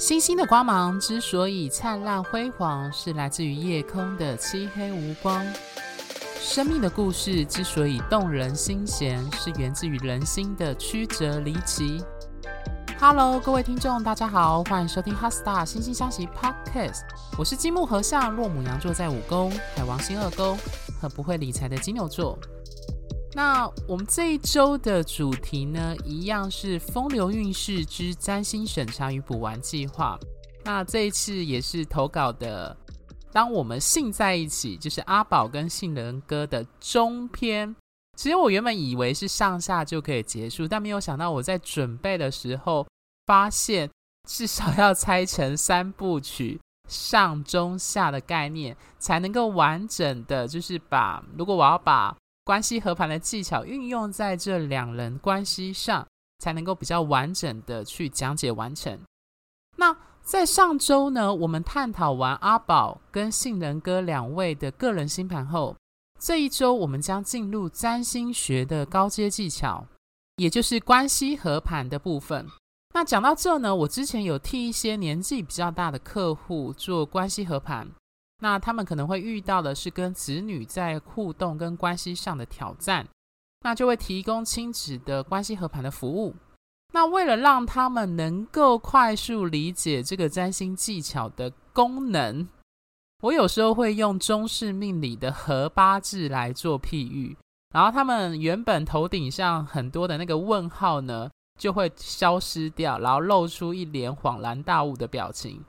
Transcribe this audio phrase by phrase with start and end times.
[0.00, 5.44] 星星的光芒之所以灿烂辉煌，是来自于夜空的漆黑无光；
[6.40, 12.02] 生命的故事之所以动人心弦，是源自于人心的曲折离奇。
[12.98, 17.00] Hello，各位听众，大家好，欢迎收听《HeartStar 心星相惜 Podcast》，
[17.36, 20.58] 我是金木合相，落母羊座在五宫，海王星二宫，
[20.98, 22.38] 和不会理财的金牛座。
[23.42, 30.20] 那我们这一周的主题呢，一样是风流韵事之占星审查与补完计划。
[30.62, 32.76] 那这一次也是投稿的，
[33.32, 37.74] 当我们信在一起，就是阿宝跟杏仁哥的中篇。
[38.14, 42.86] 其实我原本以为是上下就可以结束，但没有想到我在准备的时候，
[43.24, 43.88] 发现
[44.28, 52.14] 至少要拆成三部曲，上中下的概念，才能够完整的，就是把如果我要把。
[52.50, 56.04] 关系合盘的技巧运用在这两人关系上，
[56.40, 58.98] 才能够比较完整的去讲解完成。
[59.76, 65.76] 那在上周呢，我们探讨完阿宝跟杏仁哥两位的个人星盘后，
[66.18, 69.86] 这一周我们将进入占星学的高阶技巧，
[70.34, 72.48] 也就是关系合盘的部分。
[72.92, 77.88] 那讲到这呢，我之前有替一些年纪比较大的客户做关系合盘。
[78.40, 83.06] 那他们可能会遇到的是跟子女在互动跟关系上的挑战，
[83.60, 86.34] 那就会提供亲子的关系和盘的服务。
[86.92, 92.48] 那为了让他们能够快速理解这个占星技巧的功能，
[93.22, 97.36] 我有时候会用中式命理的合八字来做譬喻，
[97.72, 101.30] 然后他们原本头顶上很多的那个问号呢，
[101.60, 105.62] 就会消失掉，然后露出一脸恍然大悟的表情。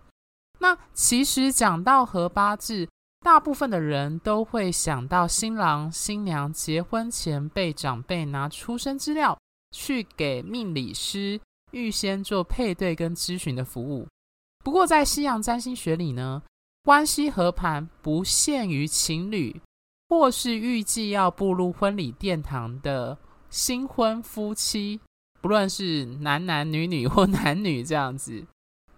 [0.61, 2.87] 那其实讲到合八字，
[3.21, 9.35] 大部分的人都会想到新郎新娘结婚前被长辈拿出生资料
[9.75, 14.07] 去给命理师预先做配对跟咨询的服务。
[14.63, 16.43] 不过在西洋占星学里呢，
[16.83, 19.59] 关系合盘不限于情侣
[20.09, 23.17] 或是预计要步入婚礼殿堂的
[23.49, 25.01] 新婚夫妻，
[25.41, 28.45] 不论是男男女女或男女这样子。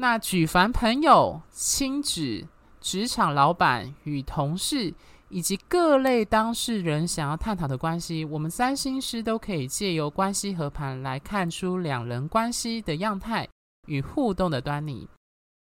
[0.04, 2.46] 那举凡朋友、亲子、
[2.82, 4.94] 职场老板与同事，
[5.30, 13.48] 以及各类当事人想要探讨的关系，我们三星师都可以借由关系合盘来看出两人关系的样态
[13.88, 15.08] 与互动的端倪，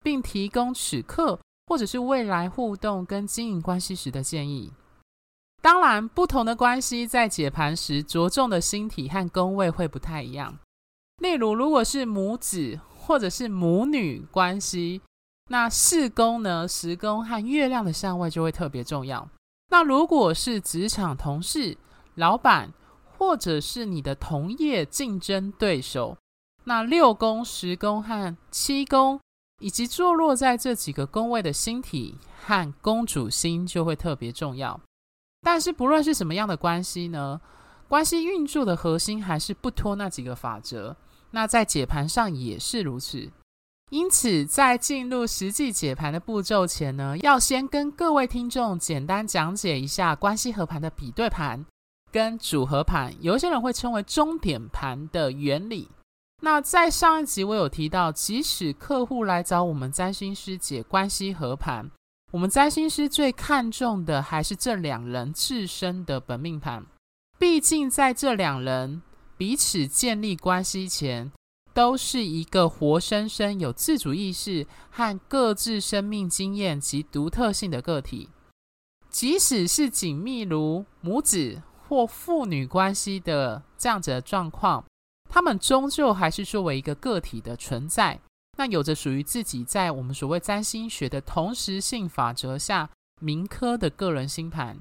[0.03, 4.73] 并提供此刻或者是未来互动跟经营关系时的建议。
[5.61, 10.59] 当然，不同的关系在解盘时着重的星体和宫位会不太一样。
[11.19, 12.77] 例如，如果是母子。
[13.05, 15.01] 或者是母女关系，
[15.49, 16.65] 那四宫呢？
[16.65, 19.27] 十宫和月亮的相位就会特别重要。
[19.69, 21.77] 那如果是职场同事、
[22.15, 22.71] 老板，
[23.17, 26.17] 或者是你的同业竞争对手，
[26.63, 29.19] 那六宫、十宫和七宫，
[29.59, 34.79] 以及坐落在这几个宫位的星体和公主星就会特别重要。
[35.41, 37.41] 但是不论是什么样的关系呢，
[37.89, 40.95] 关系运作的核心还是不脱那几个法则。
[41.35, 43.27] 那在解盘上也是如此，
[43.89, 51.65] 因此在进入实际解盘的步骤前呢，要先跟各位听众简单讲解一下关系合盘的比对盘
[52.11, 55.89] 跟组合盘，有一些人会称为终点盘的原理。
[56.43, 61.89] 那在上一集我有提到，即使客户来找我们占星师解关系合盘，
[62.31, 66.85] 我们占星师最看重的还是这两人自身的本命盘，
[67.39, 69.01] 毕竟在这两人。
[69.43, 71.29] 彼此建立关系前，
[71.73, 78.29] 都是一个活生生有自主意识和各自生命经验及独特性的个体。
[79.09, 84.85] 即使是紧密如母子或父女关系的这样子的状况，
[85.29, 88.21] 他们终究还是作为一个个体的存在，
[88.57, 92.89] 那有着属于自己在我们所谓占星学的同时性法则下
[93.19, 94.79] 铭刻的个人星盘。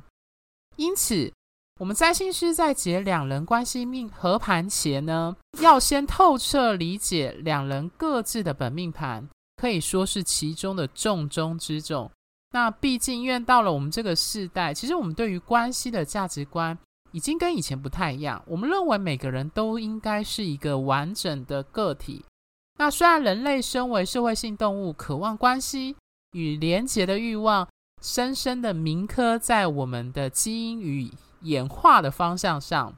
[0.76, 1.32] 因此，
[1.80, 12.10] 我们占星师在解两人关系命合盘前呢，要先透彻理解两人各自的本命盘，可以说是其中的重中之重。
[12.52, 16.78] 那毕竟，因为到了我们这个世代，其实我们对于关系的价值观
[17.10, 18.42] 已经跟以前不太一样。
[18.46, 22.22] 我们认为每个人都应该是一个完整的个体。
[22.78, 25.96] 那虽然人类身为社会性动物，渴望关系
[26.32, 27.66] 与连结的欲望，
[28.02, 31.10] 深深的铭刻在我们的基因与
[31.42, 32.94] 演化的方向上，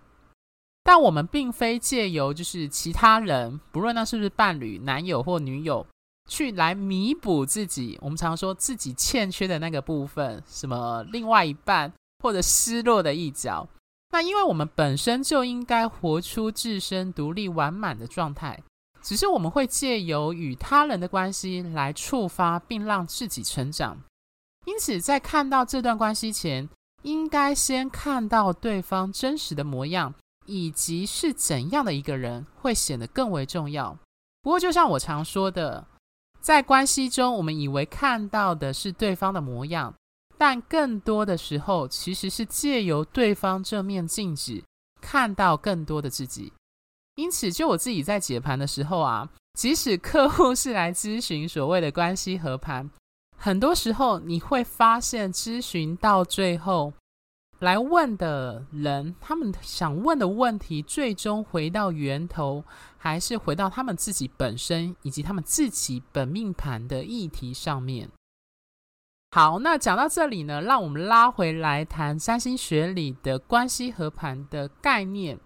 [0.82, 5.87] 但我们并非借由就是其他人，不论那是不是伴侣、男友或女友，
[6.29, 7.99] 去来弥补自己。
[8.02, 11.93] 我们常说自己欠缺的那个部分，什么另外一半
[12.23, 13.67] 或者失落的一角。
[14.12, 18.62] 那因为我们本身就应该活出自身独立完满的状态，
[19.02, 23.99] 只是我们会借由与他人的关系来触发，并让自己成长。
[24.67, 26.69] 因此，在看到这段关系前，
[27.05, 30.15] 应该先看到对方真实的模样，
[30.47, 33.97] 以及是怎样的一个人，会显得更为重要。
[34.43, 35.87] 不过，就像我常说的，
[36.41, 39.95] 在关系中，我们以为看到的是对方的模样，
[40.39, 44.65] 但更多的时候，其实是借由对方这面镜子，
[45.01, 46.53] 看到更多的自己。
[47.17, 49.29] 因此，就我自己在解盘的时候啊，
[49.59, 52.91] 即使客户是来咨询所谓的关系和盘。
[53.44, 56.94] 很多时候，你会发现，咨询到最后
[57.58, 62.64] 来问的人，他们想问的问题，最终回到源头，
[62.96, 68.08] 还是回到他们自己本身以及他们自己本命盘的议题上面。
[69.32, 75.38] 好，那讲到这里呢，让我们拉回来谈三星学里的关系合盘的概念。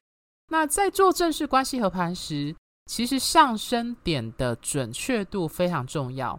[0.53, 2.55] 那在做正式关系合盘时，
[2.87, 6.39] 其实上升点的准确度非常重要。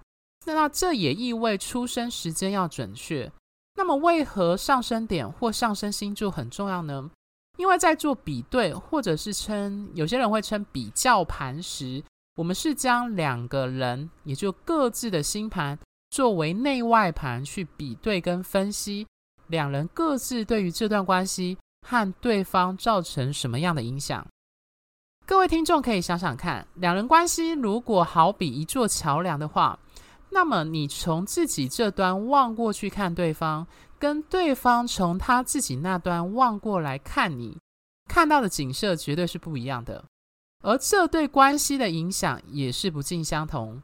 [0.54, 3.32] 那这也意味出生时间要准确。
[3.76, 7.10] 那么，为何上升点或上升星座很重要呢？
[7.58, 12.04] 因为在做比对，或者是称有些人会称比较盘时，
[12.36, 15.78] 我们是将两个人，也就各自的星盘
[16.10, 19.08] 作为内外盘去比对跟分析，
[19.48, 21.58] 两人各自对于这段关系
[21.88, 24.26] 和对方造成什么样的影响。
[25.26, 29.80] 各位听众可以想想看，两人关系如果好比一座桥梁的话。
[30.32, 33.66] 那么，你从自己这端望过去看对方，
[33.98, 37.58] 跟对方从他自己那端望过来看你，
[38.08, 40.04] 看到的景色绝对是不一样的。
[40.62, 43.82] 而这对关系的影响也是不尽相同。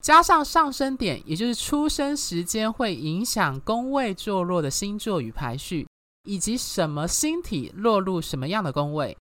[0.00, 5.88] 加上上升点，也就是出生时间会影响宫位坐落的星座与排序，
[6.22, 9.16] 以及什么星体落入什么样的宫位。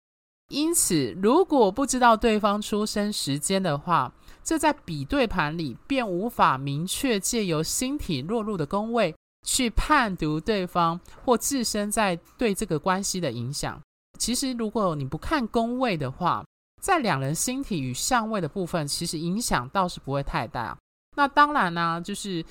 [0.49, 4.13] 因此，如果不知道对方出生时间的话，
[4.47, 9.13] 这在比对盘里便无法明确借由星体落入的宫位
[9.45, 13.77] 去判读对方或自身在对这个关系的影响。
[14.17, 16.45] 其实，如果你不看宫位的话，
[16.81, 20.77] 在两人星体与相位的部分，其实影响倒是不会太大。
[21.17, 22.41] 那当然呢、就是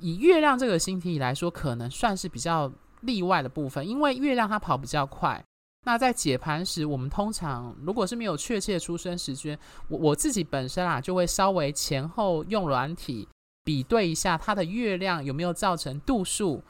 [0.00, 2.68] 以月亮这个星体来说，可能算是比较
[3.02, 5.40] 例外的部分，因为月亮它跑比较快。
[5.86, 9.58] 那在解盘时，我们通常如果是没有确切出生时间，
[9.88, 13.28] 我我自己本身啊，就会稍微前后用软体
[13.62, 16.62] 比对一下它的月亮有没有造成度数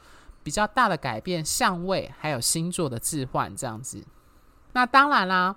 [0.43, 4.05] 比较大的改变、相位还有星座的置换这样子。
[4.73, 5.55] 那当然啦，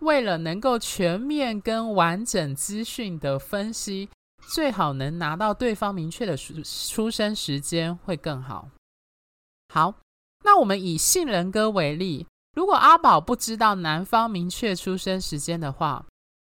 [0.00, 4.08] 为了能够全面跟完整资讯的分析，
[4.48, 8.68] 最好能拿到对方明确的出出生时间会更好。
[9.72, 9.94] 好，
[10.44, 12.26] 那我们以性人哥为例。
[12.56, 16.02] 如果阿宝不知道男方明确出生时间的话，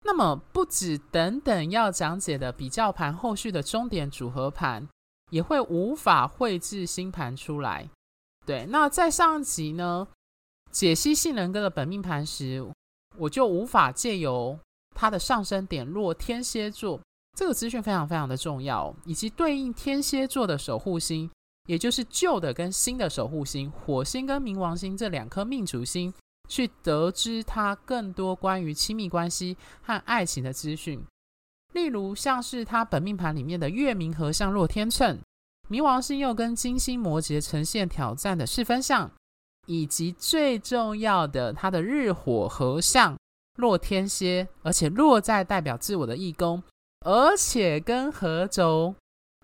[0.05, 4.87] 那么不止等等要讲解的比较盘后续的终点组合盘，
[5.32, 7.91] 也会无法绘制星盘出来。
[8.47, 10.06] 对，那在上集呢，
[10.70, 12.64] 解析性人格的本命盘时，
[13.19, 14.56] 我就无法借由
[14.94, 17.00] 他的上升点落天蝎座，
[17.37, 21.29] 这个资讯非常非常的重要，以及对应天蝎座的守护星。
[21.67, 26.13] 也就是旧的跟新的守护星火星跟冥王星这两颗命主星，
[26.49, 31.03] 去得知他更多关于亲密关系和爱情的资讯。
[31.73, 35.19] 例如，像是他本命盘里面的月冥合相落天秤，
[35.69, 39.11] 冥王星又跟金星摩羯呈现挑战的四分相，
[39.67, 43.17] 以及最重要的他的日火合相
[43.56, 46.63] 落天蝎，而且落在代表自我的义工，
[47.05, 48.94] 而且跟合轴。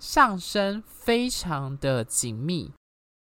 [0.02, 2.72] 上升非常的紧密，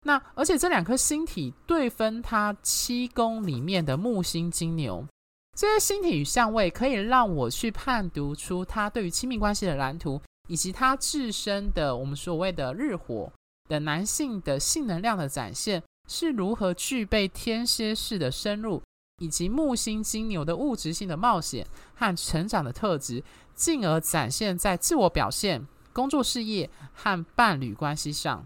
[0.03, 5.07] 那而且这两颗星体对分它七宫里面的木星金牛，
[5.55, 13.31] 这些星体与相位可以让我去判读出他对于亲密关系的蓝图，以及他自身的我们所谓的日火
[13.69, 18.83] 的男性的性能量的展现是如何具备天蝎式的深入，
[19.19, 23.23] 以及木星金牛的物质性的冒险和成长的特质，
[23.55, 25.65] 进而展现在自我表现。
[25.97, 28.45] 工作事业和伴侣关系上，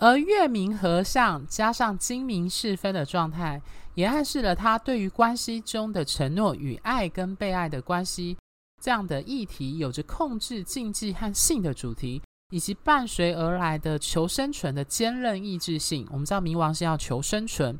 [0.00, 3.62] 而月冥合相加上金明四分的状态，
[3.94, 8.36] 也暗示了他对于关系中的承诺与爱跟被爱的关系
[8.82, 12.20] 这样的议题，有着控制、禁忌和性的主题，
[12.50, 16.04] 以及伴随而来的求生存的坚韧意志性。
[16.10, 17.78] 我们知道冥王是要求生存，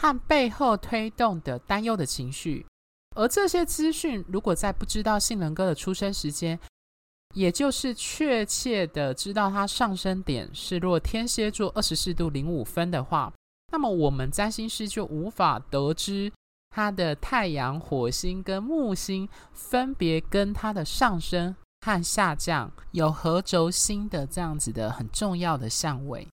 [0.00, 2.64] 和背后推动的担忧的情绪。
[3.14, 6.58] 而这些资讯，如果在不知道性人格的出生时间，
[7.32, 13.32] 也就是确切的知道它上升点是若天蝎座二十四度零五分的话，
[13.72, 16.30] 那么我们占星师就无法得知
[16.70, 26.26] 它的太阳、火星跟木星分别跟它的上升和下降有合轴心的这样子的很重要的相位。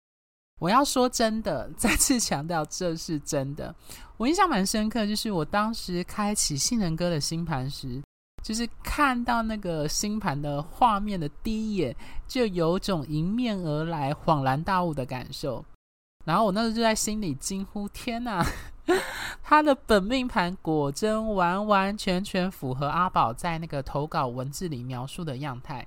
[0.60, 3.74] 我要说真的， 再次强调这是真的。
[4.18, 8.02] 我印象蛮深刻，就是我当时开启杏仁哥的星盘时，
[8.48, 11.94] 就是看到那个星盘的画面的第一眼，
[12.26, 15.66] 就有种迎面而来、恍然大悟的感受。
[16.24, 18.42] 然后我那时候就在心里惊呼：“天哪！”
[19.44, 25.86] 他的本命盘果真完完全全符合阿宝在那个投稿文字里描述的样态。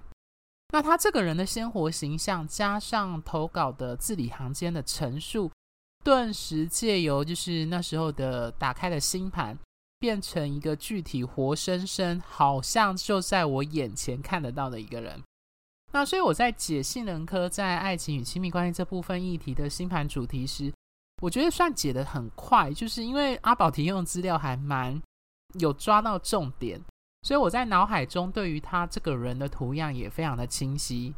[0.75, 5.51] 那他这个人的鲜活形象，加上投稿的字里行间的陈述，
[6.05, 9.59] 顿时借由就是那时候的打开的星盘，
[10.01, 15.23] 变成一个具体活生生，好像就在我眼前看得到的一个人。
[15.93, 20.73] 那所以我在解杏仁科在爱情与亲密关系这部分议题的星盘主题时，
[21.21, 25.01] 我觉得算解得很快，就是因为阿宝提供的资料还蛮
[25.59, 26.81] 有抓到重点，
[27.23, 31.15] 所以我在脑海中对于他这个人的图样也非常的清晰。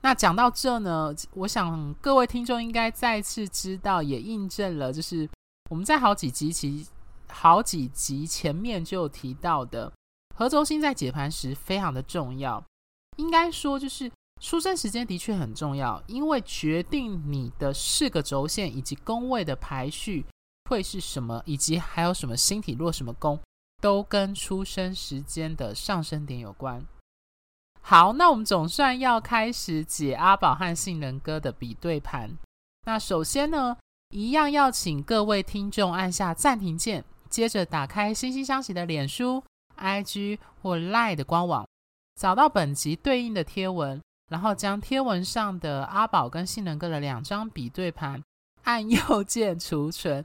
[0.00, 5.28] 那讲到这呢，我想各位听众应该再次知道，也印证了，就是
[5.68, 6.86] 我们在好几集其
[7.28, 9.92] 好几集前面就有提到的，
[10.36, 12.64] 合轴星在解盘时非常的重要，
[13.16, 14.10] 应该说就是。
[14.40, 20.24] 出生时间的确很重要，因为决定你的四个轴线以及宫位的排序
[20.70, 23.40] 会是什么，以及还有什么星体落什么宫，
[23.82, 26.86] 都跟出生时间的上升点有关。
[27.80, 32.38] 好，那我们总算要开始解阿宝和杏仁哥的比对盘。
[32.86, 33.76] 那首先呢，
[34.10, 39.42] 一样要请各位听众按下暂停键，接着打开惺惺相惜的脸书、
[39.78, 41.66] IG 或 Line 的官网，
[42.18, 44.00] 找到本集对应的贴文。
[44.30, 48.22] 然后将贴文上的阿宝跟杏仁哥的两张比对盘
[48.64, 50.22] 按右键储存，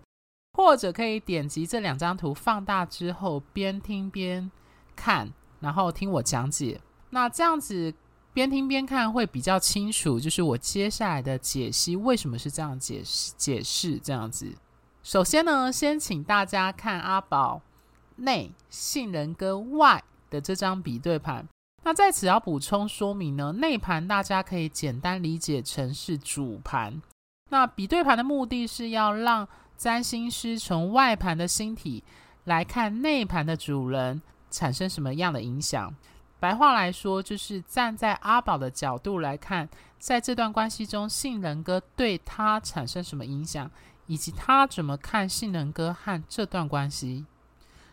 [0.58, 4.52] 或者可以点击这两张图放大之后边听边
[4.94, 5.32] 看，
[5.62, 6.82] 然后听我讲解。
[7.12, 7.94] 那这样子
[8.34, 14.54] 边听边看会比较清楚，就是我接下来的解析为什么是这样解释解释这样子。
[15.04, 17.62] 首先呢，先请大家看阿宝
[18.16, 21.46] 内杏仁哥外的这张比对盘。
[21.84, 27.02] 那在此要补充说明呢，内盘大家可以简单理解成是主盘。
[27.50, 29.46] 那比对盘的目的是要让
[29.78, 32.02] 占星师从外盘的星体
[32.46, 35.94] 来看内盘的主人产生什么样的影响。
[36.40, 39.68] 白话来说，就是站在阿宝的角度来看，
[40.00, 43.70] 在这段关系中，杏仁哥对他产生什么影响，
[44.14, 47.26] 以及他怎么看杏仁哥和这段关系。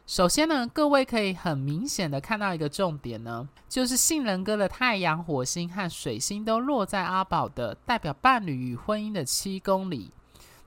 [0.06, 10.10] 首先呢，各位可以很明显的看到一个重点呢，就是杏仁哥的太阳、火星和水星都落在阿宝的代表伴侣与婚姻的七宫里。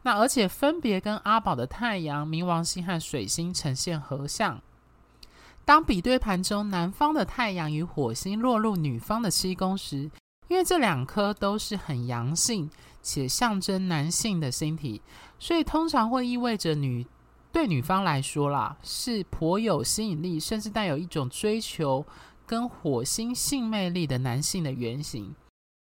[0.02, 4.60] 那而且分别跟阿宝的太阳、冥王星和水星呈现合相。
[5.66, 10.10] 当比对盘中男方的太阳与火星落入女方的七宫时，
[10.48, 12.70] 因为这两颗都是很阳性
[13.02, 15.02] 且象征男性的星体，
[15.44, 17.06] 所以通常会意味着女。
[17.52, 22.04] 对女方来说啦，是颇有吸引力，甚至带有一种追求
[22.46, 25.36] 跟火星性魅力的男性的原型。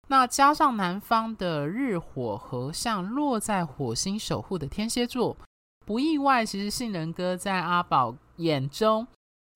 [0.07, 5.35] 那加上男方的日火合相落在火星守护的天蝎座，
[5.85, 9.05] 不意外，其实杏仁哥在阿宝眼中，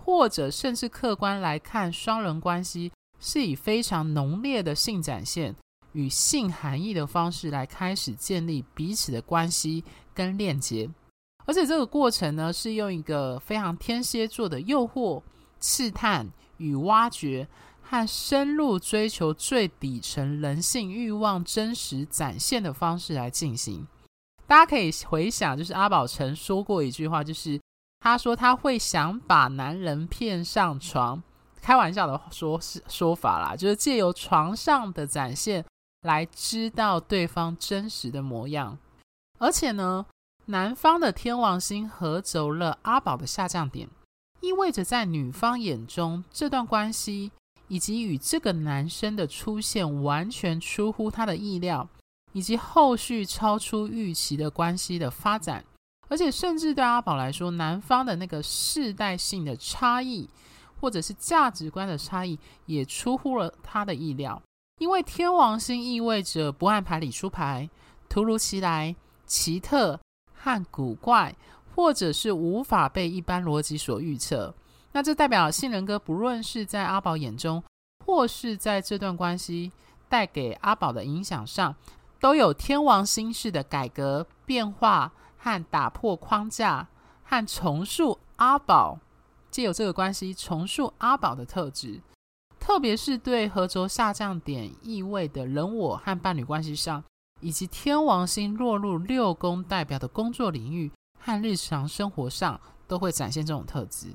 [0.03, 5.55] 或者甚至客观来看，双人关系是以非常浓烈的性展现
[5.95, 9.83] 与性含义的方式来开始建立彼此的关系
[10.13, 10.89] 跟链接。
[11.45, 15.23] 而且这个过程呢，是用一个非常天蝎座的诱惑、
[15.61, 17.47] 试探与挖掘，
[17.81, 23.87] 和深入追求最底层人性欲望真实展现的方式来进行。
[24.45, 27.59] 大家可以回想，就是阿宝曾说过一句话，就是
[27.99, 31.23] 他说他会想把男人骗上床，
[31.61, 35.63] 开玩笑的说说法啦，就是借由床上的展现
[36.05, 38.77] 来知道对方真实的模样。
[39.37, 40.05] 而且呢，
[40.45, 43.89] 男方的天王星合轴了阿宝的下降点，
[44.39, 47.31] 意味着在女方眼中，这段关系
[47.67, 51.89] 以及与这个男生的出现完全出乎他的意料，
[52.31, 55.65] 以及后续超出预期的关系的发展，
[56.07, 60.29] 而且甚至对阿宝来说，男方的那个世代性的差异，
[60.79, 64.41] 或者是价值观的差异，也出乎了他的意料，
[64.77, 67.69] 因为天王星意味着不按牌理出牌，
[68.09, 69.99] 突如其来，奇特。
[70.37, 71.35] 和古怪，
[71.73, 74.53] 或者是无法被一般逻辑所预测，
[74.91, 77.63] 那这代表杏仁哥不论是在阿宝眼中，
[78.05, 79.71] 或是在这段关系
[80.07, 81.75] 带给阿宝的影响上，
[82.19, 86.87] 都有天王星式的改革、变化和打破框架，
[87.23, 88.99] 和重塑阿宝，
[89.49, 91.99] 借由这个关系重塑阿宝的特质，
[92.65, 97.03] 特别是对合轴下降点意味的人我和伴侣关系上，
[97.39, 104.07] 以及天王星落入六宫代表的工作领域和日常生活上，都会展现这种特质。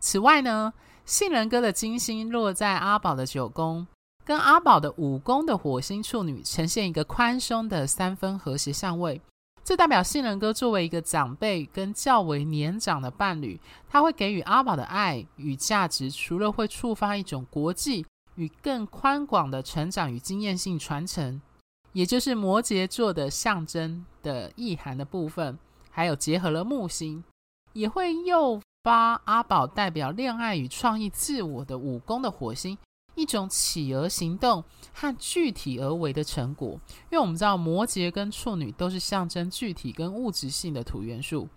[0.00, 0.74] 此外呢，
[1.04, 3.86] 杏仁哥的金星落在阿宝的九宫，
[4.24, 9.22] 跟阿宝的五宫的火星处女呈现一个宽松的三分和谐相位。
[9.66, 18.06] 这代表杏仁哥作为一个长辈跟较为年长的伴侣，他会给予阿宝的爱与价值，除了会触发一种国际
[18.36, 21.42] 与更宽广的成长与经验性传承，
[21.92, 25.58] 也就是摩羯座的象征的意涵的部分，
[25.90, 27.24] 还有结合了木星，
[27.72, 32.78] 也会诱发阿宝代表恋爱与创意自我的武宫的火星。
[33.16, 36.78] 一种企鹅行动和具体而为的成果，
[37.10, 41.48] 因为我们知道摩羯跟处女都是象征具体跟物质性的土元素，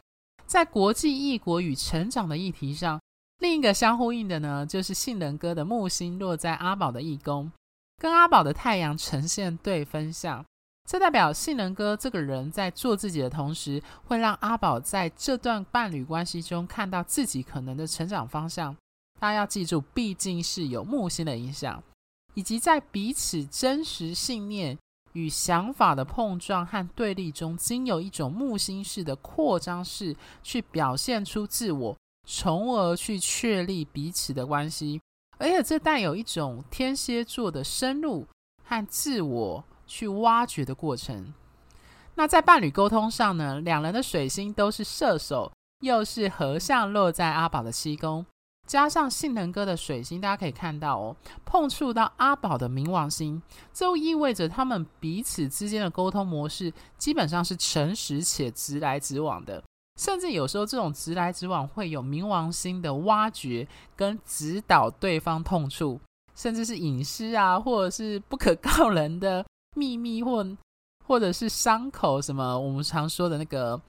[0.47, 2.99] 在国际异国与成长的议题上，
[3.39, 7.51] 另一个相呼应的呢，就是性人格的木星落在阿宝的一宫，
[7.97, 10.43] 跟阿宝的太阳呈现对分相，
[10.89, 18.75] 这代表性人格这个人在做自己的同时，会让阿宝在这段伴侣关系中看到自己可能的成长方向。
[19.19, 21.83] 大家要记住，毕竟是有木星的影响，
[22.33, 24.77] 以及在彼此真实信念
[25.13, 35.01] 与想法的碰撞和对立中，经由一种木星式的扩张式去表现出自我，从而去确立彼此的关系。
[35.37, 38.25] 而且这带有一种天蝎座的深入
[38.63, 41.33] 和自我去挖掘的过程。
[42.15, 48.25] 那在伴侣沟通上呢，两人的水星都是射手，又是合相落在阿宝的七宫。
[48.69, 53.41] 加上性能哥的水星，大家可以看到哦，碰触到阿宝的冥王星，
[53.73, 59.63] 这意味着他们彼此之间的沟通模式基本上是诚实且直来直往的，
[59.99, 65.99] 甚至有时候这种直来直往会有冥王星的挖掘跟指导对方痛处，
[66.35, 69.43] 甚至是隐私啊，或者是不可告人的
[69.75, 70.45] 秘密，或
[71.07, 73.81] 或者是伤口什么，我们常说的那个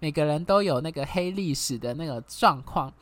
[0.00, 2.92] 每个人都有那个黑历史的那个状况。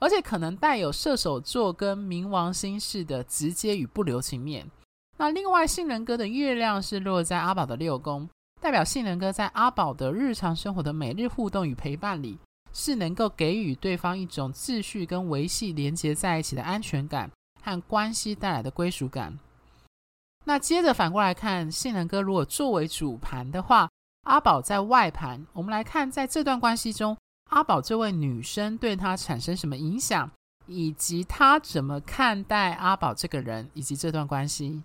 [0.00, 4.70] 而且可能带有射手座跟冥王星式的直接与不留情面。
[5.16, 8.28] 那另外，杏仁哥的月亮是落在阿宝的六宫，
[8.60, 12.38] 代表性人格在阿宝的日常生活的每日互动与陪伴里，
[12.72, 17.30] 是能够给予对方一种秩序跟维系连接在一起的安全感
[17.62, 19.38] 和关系带来的归属感。
[20.44, 23.88] 那接着反过来看，性人格如果作为主盘的话，
[24.24, 27.16] 阿宝在外盘，我们来看在这段关系中。
[27.56, 30.30] 阿宝这位女生对他产生什么影响，
[30.66, 34.82] 以及他怎么看待阿宝这个人以及这段关系？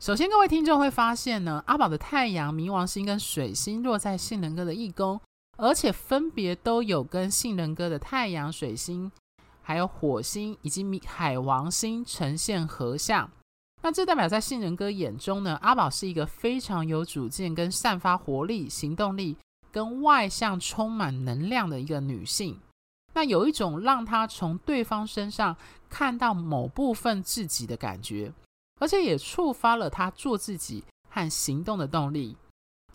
[0.00, 5.20] 首先，各位听众会发现呢，阿宝的太阳、冥王星跟水星落在杏仁哥的一宫，
[5.58, 9.12] 而且分别都有跟杏仁哥的太阳、水星，
[9.60, 13.30] 还有火星以及海王星呈现合相。
[13.82, 19.36] 那这代表在杏仁哥眼中呢，阿宝是一个非常有主见跟散发活力、行动力。
[19.72, 22.60] 跟外向、充满能量的一个女性，
[23.14, 25.56] 那有一种让她从对方身上
[25.88, 28.32] 看到某部分自己的感觉，
[28.78, 32.36] 而且也触发了她做自己和行动的动力。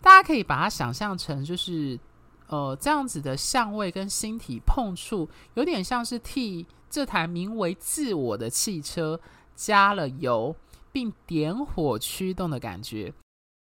[0.00, 1.98] 大家可以把它想象成，就是
[2.46, 9.20] 呃这样子的相位跟星体碰触，有点像是替这台名为自我的汽车
[9.56, 10.54] 加了油，
[10.92, 13.12] 并点火驱动的感觉。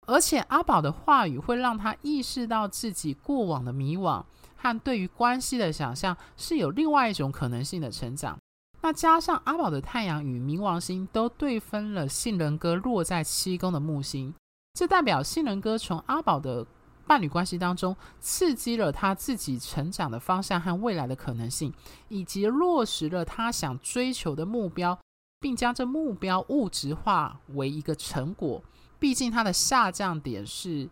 [0.07, 4.23] 而且阿宝的话语会让他意识到自己过往的迷惘
[4.57, 8.37] 和对于关系的想象是有另外一种可能性的成长。
[8.81, 14.35] 那加上阿宝的太阳与冥王星都对分了杏仁哥落在七宫的木星，
[14.75, 16.67] 这代表杏仁哥从阿宝的
[17.07, 21.73] 伴侣关系当中刺激了他自己成长的方向和未来的可能性，
[22.09, 24.99] 以及落实了他想追求的目标，
[25.39, 28.61] 并将这目标物质化为一个成果。
[29.03, 30.89] 毕竟它的下降点是，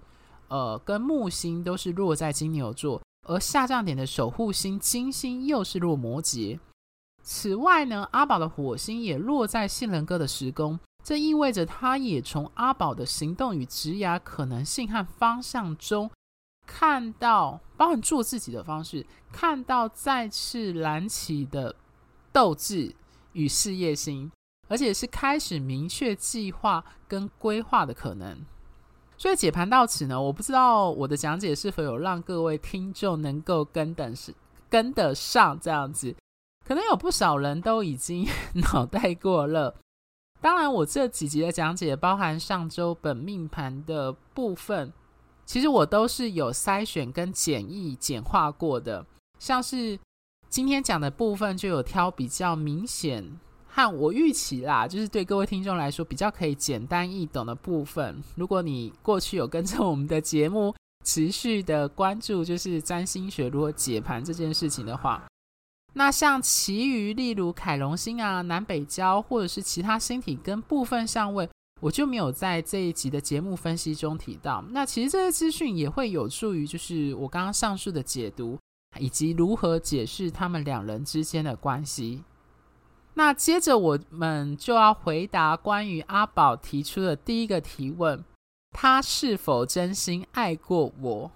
[0.49, 6.59] 呃，跟木星都是落在金牛座，而下降点的守护星金星又是落摩羯。
[7.23, 16.11] 此外呢，阿宝的火星也落在信人哥的时宫，这意味着他也从阿宝的行动与职涯可能性和方向中，
[16.66, 21.77] 看到包含做自己的方式，看到再次燃起的
[22.33, 22.92] 斗志
[23.35, 24.33] 与事业心。
[24.70, 28.38] 而且是开始明确计划跟规划的可能，
[29.18, 34.33] 所以解盘到此呢，我不知道我的讲解是否有让各位听众能够跟等是
[34.68, 36.14] 跟得上这样子，
[36.64, 38.24] 可能有不少人都已经
[38.72, 39.74] 脑袋过热。
[40.40, 44.92] 当然，我这几集的讲解包含上周本命盘的部分，
[45.44, 49.04] 其实我都是有筛选跟简易简化过的，
[49.40, 49.98] 像是
[50.48, 53.38] 今天讲的部分，就有挑比较明显
[53.72, 58.22] 和我预期啦，就是对各位听众来说比较可以简单易懂的部分。
[58.35, 65.24] 如果你过去有跟着我们的节目持续的关注，就是占星学如何解盘这件事情的话，
[65.94, 71.48] 那像其余例如凯龙星啊、南北交或者是其他星体跟部分相位。
[71.80, 74.62] 我就没有在这一集的节目分析中提到。
[74.68, 78.59] 那其实这些资讯也会有助于，就是我刚刚上述的解读，
[78.98, 82.22] 以及如何解释他们两人之间的关系。
[83.14, 88.25] 那接着我们就要回答关于阿宝提出的第一个提问：
[88.70, 91.31] 他是否真心爱过我？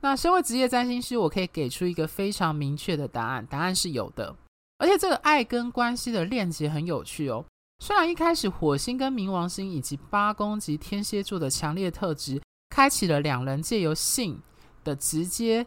[0.00, 4.36] 那身为职业占星师，我可以给出一个非常明确的答案，答案是有的。
[4.78, 7.44] 而且这个爱跟关系的链接很有趣哦。
[7.80, 12.40] 虽然一开始火星跟冥王星以及八宫及天蝎座的强烈特质，
[12.70, 14.40] 开启了两人借由性
[14.84, 15.66] 的直接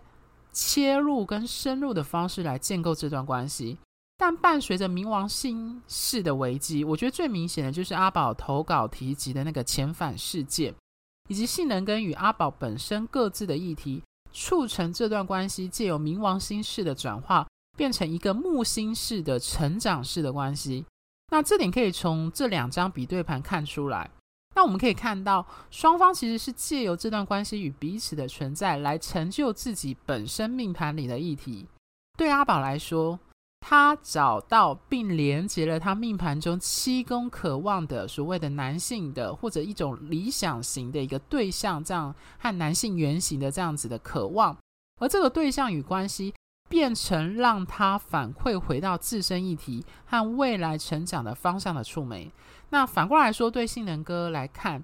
[0.54, 3.78] 切入跟深入的方式来建构这段关系，
[4.22, 10.72] 但伴随着冥王星式的危机，我觉得最明显的就是阿宝投稿提及的那个遣返事件，
[11.28, 20.86] 以及性能跟与阿宝本身各自的议题，促成这段关系借由冥王星式的转化，变成一个木星式的成长式的关系。
[21.32, 24.08] 那这点可以从这两张比对盘看出来。
[24.54, 31.66] 那我们可以看到，双方其实是借由这段关系与彼此的存在，来成就自己本身命盘里的议题。
[32.16, 33.20] 对阿宝来说，
[33.62, 44.58] 他找到并连接了他命盘中七宫渴望的所谓的男性的或者一种理想型的一个对象，这样和男性原型的这样子的渴望，
[45.00, 46.34] 而这个对象与关系。
[46.70, 52.32] 变成让他反馈回到自身议题和未来成长的方向的触媒。
[52.70, 54.82] 那反过来说，对性能哥来看，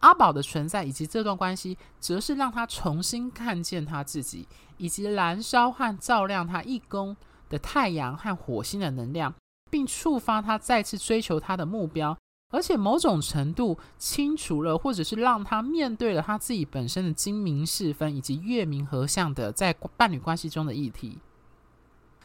[0.00, 7.16] 阿宝的存在以及这段关系，则是让他重新看见他自己，以及燃烧和照亮他一宫
[7.48, 9.34] 的太阳和火星的能量，
[9.70, 12.16] 并触发他再次追求他的目标。
[12.50, 21.18] 而且某种程度清除了，或者是让他面对了他自己本身的精明四分以及月明合相的在伴侣关系中的议题。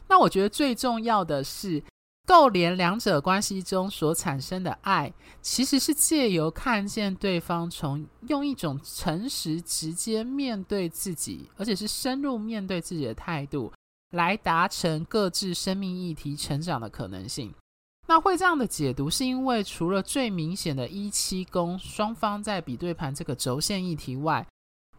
[0.07, 1.83] 那我觉得最重要的是，
[2.25, 13.69] 构连两者关系中所产生的爱，其实是借由看见对方，从用一种诚实、直接面对自己，而且是深入面对自己的态度，
[14.13, 17.53] 来达成各自生命议题成长的可能性。
[18.07, 24.45] 那会这样的解读，是因为除了最明显的一七宫双方在比对盘这个轴线议题外，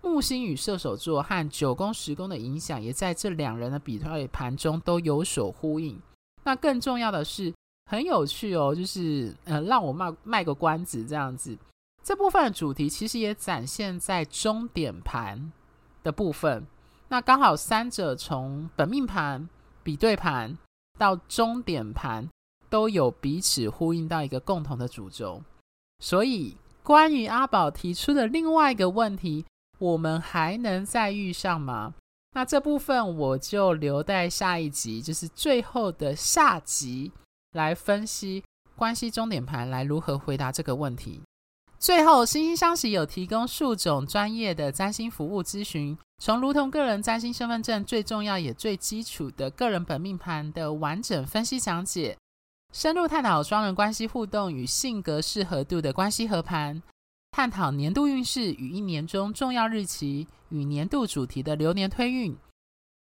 [0.01, 6.01] 木星与射手座和九宫、十宫的影响，也在这两人的比对盘中都有所呼应。
[6.45, 7.53] 那更重要的是，
[7.91, 11.57] 很有趣哦，就是呃，让我卖卖个关子这样子。
[12.03, 15.53] 这部分的主题其实也展现在终点盘
[16.03, 16.67] 的部分。
[17.09, 19.49] 那刚好三者从本命盘、
[19.83, 20.57] 比对盘
[20.99, 22.29] 到终点盘，
[22.69, 25.43] 都有彼此呼应到一个共同的主轴。
[25.99, 29.45] 所以，关于阿宝提出的另外一个问题。
[29.81, 31.95] 我们还能再遇上吗？
[32.33, 37.11] 那这部分我就留待下一集，就是最后的下集
[37.53, 38.43] 来分析
[38.77, 41.21] 关系终点盘，来如何回答这个问题。
[41.85, 52.17] 最后，星星相惜有提供数种专业的占星服务咨询，从如同个人占星身份证最重要也最基础的个人本命盘的完整分析讲解，
[52.73, 56.83] 深入探讨双人关系互动与性格适合度的关系合盘。
[57.33, 62.35] 探讨年度运势与一年中重要日期与年度主题的流年推运，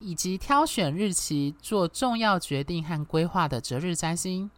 [0.01, 4.51] 以及挑选日期做重要决定和规划的择日占星。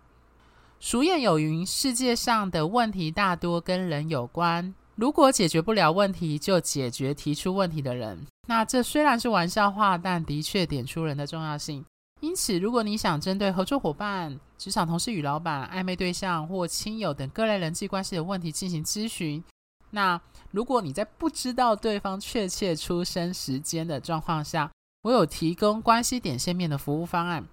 [0.78, 8.18] 俗谚有云：世界上的问题大多跟人有关，如果解决不了问题，就解决提出问题的人。
[8.46, 11.84] 那这虽然是玩笑话，但的确点出人的重要性。
[12.20, 19.42] 因此，如果你想针对合作伙伴、职场同事与老板、暧昧对象或亲友等各类人际关系的问题进行咨询。
[19.90, 24.70] 那如果你在不知道对方确切出生时间的状况下，
[25.02, 27.44] 我有提供关系点线面的服务方案，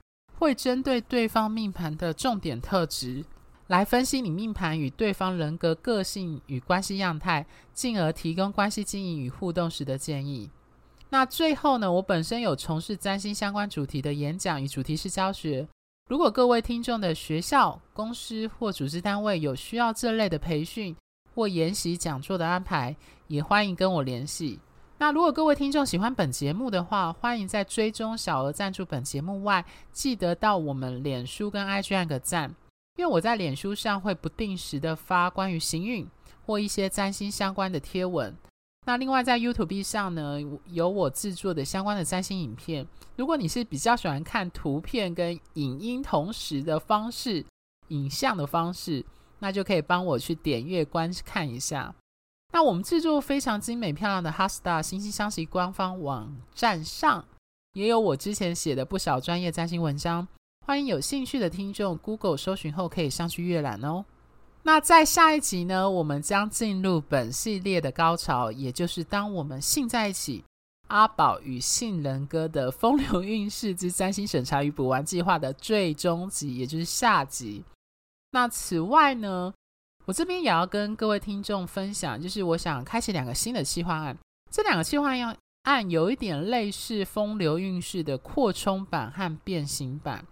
[0.44, 3.24] 会针对对方命盘的重点特质
[3.68, 10.50] 来分析你命盘与对方人格个性与关系样态，进而提供关系经营与互动时的建议。
[11.10, 15.66] 那最后呢，我本身有从事占星相关主题的演讲与主题式教学，
[16.10, 20.94] 如果各位听众的学校、公司或组织单位有需要这类的培训，
[21.34, 22.94] 或研习讲座的安排，
[23.28, 24.60] 也欢迎跟我联系。
[25.04, 32.50] 那如果各位听众喜欢本节目的话，欢迎在追踪小额赞助本节目外，记得到我们脸书跟 IG 按个赞，
[32.96, 36.08] 因为我在脸书上会不定时的发关于行运
[36.46, 38.34] 或一些占星相关的贴文。
[38.86, 42.88] 那另外在 YouTube 上呢，有我制作的相关的占星影片。
[43.18, 47.46] 如果你是比较喜欢看图片跟影音同时的方式，
[47.89, 49.06] 影像的方式，
[49.39, 51.94] 那就可以帮我去点阅观看一下。
[52.54, 57.26] 那我们制作非常精美漂亮的 HeartStar 心星相惜官方网站上，
[57.74, 60.28] 也有我之前写的不少专业占星文章，
[60.68, 64.06] 欢迎有兴趣的听众 Google 搜寻后可以上去阅览哦。
[64.62, 70.44] 那在下一集呢，我们将进入本系列的高潮，也就是当我们性在一起，
[70.89, 77.63] 阿宝与性人哥的风流韵事之占星审查与补完计划的最终集，也就是下集。
[78.30, 79.52] 那此外呢，
[80.06, 84.18] 我这边也要跟各位听众分享，就是我想开启两个新的企划案，
[84.52, 85.12] 这两个企划
[85.63, 90.26] 案有一点类似风流韵事的扩充版和变形版。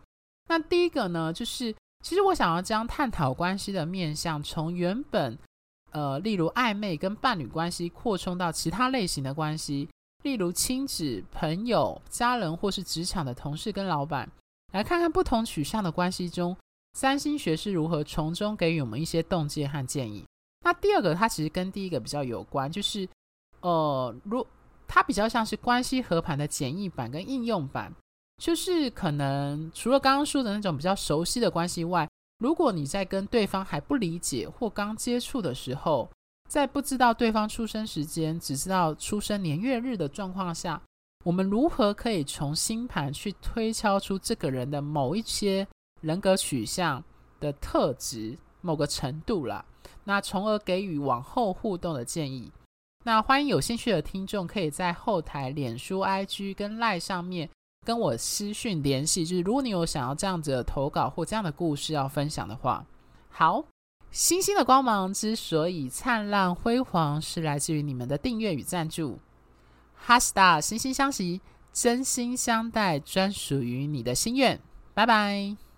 [0.49, 1.73] 那第一个呢，就是。
[2.03, 5.37] 其实我想要将探讨关系的面向，从原本，
[5.91, 9.87] 呃，例如暧昧跟伴侣关系，扩充到其他类型的关系，
[10.23, 14.27] 例如亲子、朋友、家人，或是职场的同事跟老板，
[14.73, 16.57] 来看看不同取向的关系中，
[16.93, 20.25] 三星学是如何从中给予我们一些洞见和建议。
[20.63, 23.07] 那第二个，它其实跟第一个比较有关，就是，
[23.61, 24.45] 呃，如
[24.87, 27.93] 它比较像是关系合盘的简易版跟应用版。
[28.41, 36.09] 就是可能除了刚刚说的那种比较熟悉的关系外，如果你在跟对方还不理解或刚接触的时候，
[36.49, 40.81] 在不知道对方出生时间，只知道出生年月日的状况下，
[41.23, 45.67] 我们如何可以从星盘去推敲出这个人的某一些
[46.01, 47.03] 人格取向
[47.39, 49.63] 的特质，某个程度啦，
[50.03, 52.51] 那从而给予往后互动的建议。
[53.03, 57.49] 那欢迎有兴趣的听众可以在后台脸书、IG 跟 LINE 上面。
[57.83, 62.85] 跟我私讯联系，就是如果你有想要这样子的投稿或这样的故事要分享的话，
[63.31, 63.63] 好，
[64.11, 69.17] 星星的光芒之所以灿烂辉煌，是来自于你们的订阅与赞助。
[70.05, 71.41] HeartStar 心相惜，
[71.73, 74.59] 真心相待，专属于你的心愿。
[74.93, 75.70] 拜拜。